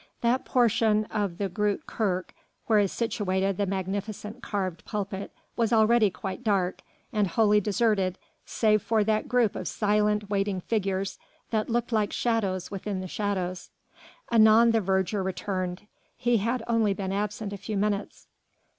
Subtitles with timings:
[0.21, 2.33] That portion of the Groote Kerk
[2.65, 6.81] where is situated the magnificent carved pulpit was already quite dark
[7.13, 11.19] and wholly deserted save for that group of silent, waiting figures
[11.51, 13.69] that looked like shadows within the shadows.
[14.31, 15.85] Anon the verger returned.
[16.17, 18.25] He had only been absent a few minutes.